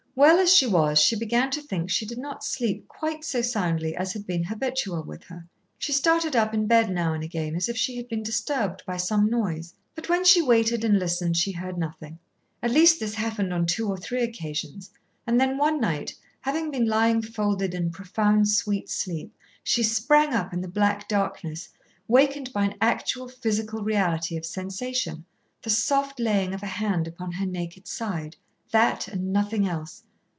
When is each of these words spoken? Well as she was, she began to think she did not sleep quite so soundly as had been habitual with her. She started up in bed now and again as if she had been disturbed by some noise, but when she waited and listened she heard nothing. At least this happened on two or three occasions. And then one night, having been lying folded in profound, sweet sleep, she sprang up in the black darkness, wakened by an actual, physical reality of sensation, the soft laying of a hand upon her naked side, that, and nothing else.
Well 0.13 0.39
as 0.39 0.53
she 0.53 0.67
was, 0.67 0.99
she 0.99 1.15
began 1.15 1.51
to 1.51 1.61
think 1.61 1.89
she 1.89 2.05
did 2.05 2.17
not 2.17 2.43
sleep 2.43 2.89
quite 2.89 3.23
so 3.23 3.41
soundly 3.41 3.95
as 3.95 4.11
had 4.11 4.27
been 4.27 4.43
habitual 4.43 5.03
with 5.03 5.23
her. 5.23 5.47
She 5.79 5.93
started 5.93 6.35
up 6.35 6.53
in 6.53 6.67
bed 6.67 6.89
now 6.91 7.13
and 7.13 7.23
again 7.23 7.55
as 7.55 7.69
if 7.69 7.77
she 7.77 7.95
had 7.95 8.09
been 8.09 8.21
disturbed 8.21 8.83
by 8.85 8.97
some 8.97 9.29
noise, 9.29 9.73
but 9.95 10.09
when 10.09 10.25
she 10.25 10.41
waited 10.41 10.83
and 10.83 10.99
listened 10.99 11.37
she 11.37 11.53
heard 11.53 11.77
nothing. 11.77 12.19
At 12.61 12.71
least 12.71 12.99
this 12.99 13.13
happened 13.13 13.53
on 13.53 13.65
two 13.65 13.87
or 13.87 13.95
three 13.95 14.21
occasions. 14.21 14.91
And 15.25 15.39
then 15.39 15.57
one 15.57 15.79
night, 15.79 16.13
having 16.41 16.71
been 16.71 16.87
lying 16.87 17.21
folded 17.21 17.73
in 17.73 17.89
profound, 17.89 18.49
sweet 18.49 18.89
sleep, 18.89 19.33
she 19.63 19.81
sprang 19.81 20.33
up 20.33 20.53
in 20.53 20.59
the 20.59 20.67
black 20.67 21.07
darkness, 21.07 21.69
wakened 22.09 22.51
by 22.51 22.65
an 22.65 22.75
actual, 22.81 23.29
physical 23.29 23.81
reality 23.81 24.35
of 24.35 24.45
sensation, 24.45 25.23
the 25.61 25.69
soft 25.69 26.19
laying 26.19 26.53
of 26.53 26.61
a 26.61 26.65
hand 26.67 27.07
upon 27.07 27.31
her 27.31 27.45
naked 27.45 27.87
side, 27.87 28.35
that, 28.71 29.05
and 29.09 29.33
nothing 29.33 29.67
else. 29.67 30.03